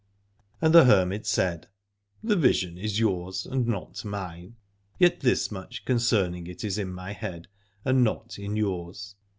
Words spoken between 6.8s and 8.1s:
my head and